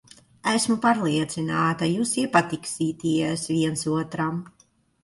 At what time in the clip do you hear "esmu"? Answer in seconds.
0.51-0.77